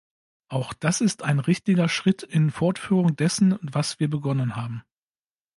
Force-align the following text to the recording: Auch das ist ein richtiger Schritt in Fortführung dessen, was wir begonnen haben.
Auch 0.49 0.73
das 0.73 0.99
ist 0.99 1.21
ein 1.21 1.37
richtiger 1.39 1.87
Schritt 1.87 2.23
in 2.23 2.49
Fortführung 2.49 3.15
dessen, 3.15 3.59
was 3.61 3.99
wir 3.99 4.09
begonnen 4.09 4.55
haben. 4.55 4.81